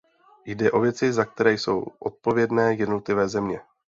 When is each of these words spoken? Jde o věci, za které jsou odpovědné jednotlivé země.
Jde 0.45 0.71
o 0.71 0.79
věci, 0.79 1.13
za 1.13 1.25
které 1.25 1.53
jsou 1.53 1.85
odpovědné 1.99 2.73
jednotlivé 2.73 3.27
země. 3.29 3.61